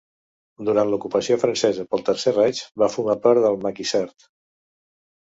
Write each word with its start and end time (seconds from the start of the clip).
Durant 0.69 0.89
l'ocupació 0.93 1.37
francesa 1.43 1.87
pel 1.93 2.05
Tercer 2.09 2.35
Reich 2.39 2.65
va 2.85 2.91
formar 2.97 3.19
part 3.29 3.47
del 3.47 3.63
maquisard. 3.71 4.31